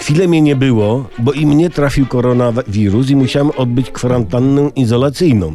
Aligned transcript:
Chwilę 0.00 0.28
mnie 0.28 0.42
nie 0.42 0.56
było, 0.56 1.08
bo 1.18 1.32
i 1.32 1.46
mnie 1.46 1.70
trafił 1.70 2.06
koronawirus 2.06 3.10
i 3.10 3.16
musiałem 3.16 3.50
odbyć 3.56 3.90
kwarantannę 3.90 4.70
izolacyjną. 4.76 5.54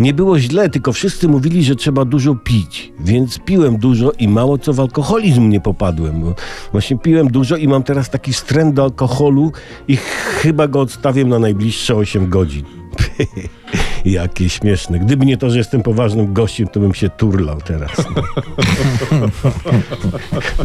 Nie 0.00 0.14
było 0.14 0.38
źle, 0.38 0.70
tylko 0.70 0.92
wszyscy 0.92 1.28
mówili, 1.28 1.64
że 1.64 1.74
trzeba 1.74 2.04
dużo 2.04 2.34
pić, 2.34 2.92
więc 3.00 3.38
piłem 3.38 3.76
dużo 3.76 4.12
i 4.18 4.28
mało 4.28 4.58
co 4.58 4.72
w 4.72 4.80
alkoholizm 4.80 5.48
nie 5.48 5.60
popadłem. 5.60 6.34
Właśnie 6.72 6.98
piłem 6.98 7.28
dużo 7.28 7.56
i 7.56 7.68
mam 7.68 7.82
teraz 7.82 8.10
taki 8.10 8.32
wstręt 8.32 8.74
do 8.74 8.82
alkoholu 8.82 9.52
i 9.88 9.96
chyba 10.42 10.68
go 10.68 10.80
odstawię 10.80 11.24
na 11.24 11.38
najbliższe 11.38 11.96
8 11.96 12.30
godzin. 12.30 12.64
Jakie 14.04 14.48
śmieszne. 14.48 14.98
Gdyby 14.98 15.26
nie 15.26 15.36
to, 15.36 15.50
że 15.50 15.58
jestem 15.58 15.82
poważnym 15.82 16.32
gościem, 16.32 16.68
to 16.68 16.80
bym 16.80 16.94
się 16.94 17.08
turlał 17.08 17.60
teraz. 17.60 17.90
No. 18.16 18.22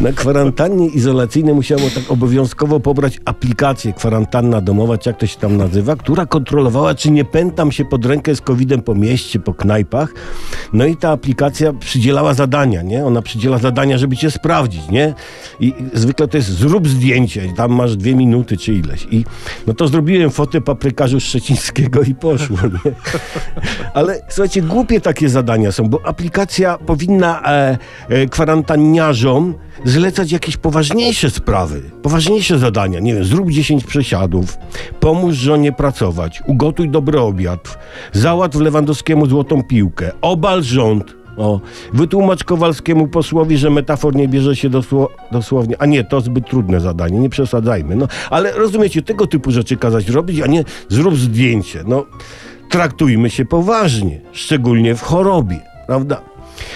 Na 0.00 0.12
kwarantannie 0.12 0.88
izolacyjnej 0.88 1.54
musiałem 1.54 1.90
tak 1.90 2.10
obowiązkowo 2.10 2.80
pobrać 2.80 3.20
aplikację 3.24 3.92
kwarantanna 3.92 4.60
domowa, 4.60 4.98
czy 4.98 5.08
jak 5.08 5.18
to 5.18 5.26
się 5.26 5.38
tam 5.38 5.56
nazywa, 5.56 5.96
która 5.96 6.26
kontrolowała, 6.26 6.94
czy 6.94 7.10
nie 7.10 7.24
pętam 7.24 7.72
się 7.72 7.84
pod 7.84 8.06
rękę 8.06 8.36
z 8.36 8.40
covidem 8.40 8.82
po 8.82 8.94
mieście, 8.94 9.40
po 9.40 9.54
knajpach. 9.54 10.14
No 10.72 10.84
i 10.86 10.96
ta 10.96 11.10
aplikacja 11.10 11.72
przydzielała 11.72 12.34
zadania, 12.34 12.82
nie? 12.82 13.04
Ona 13.06 13.22
przydziela 13.22 13.58
zadania, 13.58 13.98
żeby 13.98 14.16
cię 14.16 14.30
sprawdzić, 14.30 14.88
nie? 14.88 15.14
I 15.60 15.74
zwykle 15.94 16.28
to 16.28 16.36
jest 16.36 16.48
zrób 16.48 16.88
zdjęcie, 16.88 17.52
tam 17.56 17.72
masz 17.72 17.96
dwie 17.96 18.14
minuty 18.14 18.56
czy 18.56 18.74
ileś. 18.74 19.06
I 19.10 19.24
no 19.66 19.74
to 19.74 19.88
zrobiłem 19.88 20.30
fotę 20.30 20.60
paprykarzu 20.60 21.20
szczecińskiego 21.20 22.02
i 22.02 22.14
poszło, 22.14 22.58
nie? 22.84 22.92
Ale 23.94 24.20
słuchajcie, 24.28 24.62
głupie 24.62 25.00
takie 25.00 25.28
zadania 25.28 25.72
są, 25.72 25.88
bo 25.88 26.06
aplikacja 26.06 26.78
powinna 26.78 27.42
e, 27.42 27.78
e, 28.08 28.26
kwarantanniarzom 28.26 29.54
zlecać 29.84 30.32
jakieś 30.32 30.56
poważniejsze 30.56 31.30
sprawy, 31.30 31.82
poważniejsze 32.02 32.58
zadania. 32.58 33.00
Nie 33.00 33.14
wiem, 33.14 33.24
zrób 33.24 33.50
10 33.50 33.84
przesiadów, 33.84 34.58
pomóż 35.00 35.36
żonie 35.36 35.72
pracować, 35.72 36.42
ugotuj 36.46 36.88
dobry 36.88 37.20
obiad, 37.20 37.78
załatw 38.12 38.60
Lewandowskiemu 38.60 39.26
złotą 39.26 39.62
piłkę, 39.62 40.10
obal 40.20 40.62
rząd. 40.62 41.20
O, 41.36 41.60
wytłumacz 41.92 42.44
Kowalskiemu 42.44 43.08
posłowi, 43.08 43.58
że 43.58 43.70
metafor 43.70 44.14
nie 44.14 44.28
bierze 44.28 44.56
się 44.56 44.70
dosło, 44.70 45.10
dosłownie. 45.32 45.76
A 45.78 45.86
nie, 45.86 46.04
to 46.04 46.20
zbyt 46.20 46.46
trudne 46.46 46.80
zadanie, 46.80 47.18
nie 47.18 47.28
przesadzajmy. 47.28 47.96
No, 47.96 48.08
ale 48.30 48.52
rozumiecie, 48.52 49.02
tego 49.02 49.26
typu 49.26 49.50
rzeczy 49.50 49.76
kazać 49.76 50.08
robić, 50.08 50.40
a 50.40 50.46
nie 50.46 50.64
zrób 50.88 51.16
zdjęcie. 51.16 51.84
No, 51.86 52.06
traktujmy 52.70 53.30
się 53.30 53.44
poważnie, 53.44 54.20
szczególnie 54.32 54.94
w 54.94 55.02
chorobie, 55.02 55.60
prawda? 55.86 56.20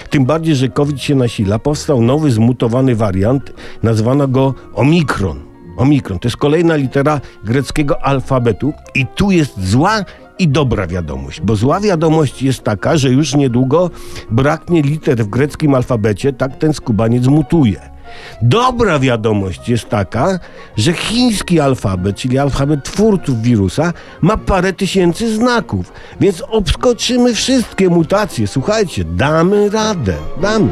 Tym 0.09 0.25
bardziej, 0.25 0.55
że 0.55 0.69
COVID 0.69 1.01
się 1.01 1.15
nasila, 1.15 1.59
powstał 1.59 2.01
nowy 2.01 2.31
zmutowany 2.31 2.95
wariant, 2.95 3.53
nazwano 3.83 4.27
go 4.27 4.53
Omikron. 4.73 5.39
Omikron 5.77 6.19
to 6.19 6.27
jest 6.27 6.37
kolejna 6.37 6.75
litera 6.75 7.21
greckiego 7.43 8.05
alfabetu 8.05 8.73
i 8.95 9.05
tu 9.15 9.31
jest 9.31 9.69
zła 9.69 10.05
i 10.39 10.47
dobra 10.47 10.87
wiadomość, 10.87 11.41
bo 11.41 11.55
zła 11.55 11.79
wiadomość 11.79 12.43
jest 12.43 12.63
taka, 12.63 12.97
że 12.97 13.09
już 13.09 13.35
niedługo 13.35 13.89
braknie 14.31 14.81
liter 14.81 15.17
w 15.17 15.29
greckim 15.29 15.75
alfabecie, 15.75 16.33
tak 16.33 16.57
ten 16.57 16.73
skubaniec 16.73 17.27
mutuje. 17.27 17.94
Dobra 18.41 18.99
wiadomość 18.99 19.69
jest 19.69 19.89
taka, 19.89 20.39
że 20.77 20.93
chiński 20.93 21.59
alfabet, 21.59 22.15
czyli 22.15 22.37
alfabet 22.37 22.83
twórców 22.83 23.41
wirusa, 23.41 23.93
ma 24.21 24.37
parę 24.37 24.73
tysięcy 24.73 25.35
znaków, 25.35 25.91
więc 26.19 26.41
obskoczymy 26.41 27.33
wszystkie 27.33 27.89
mutacje. 27.89 28.47
Słuchajcie, 28.47 29.03
damy 29.03 29.69
radę, 29.69 30.13
damy. 30.41 30.69